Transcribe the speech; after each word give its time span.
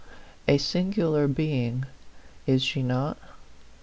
A 0.47 0.57
singular 0.57 1.27
being, 1.27 1.85
is 2.47 2.63
she 2.63 2.81
not? 2.81 3.19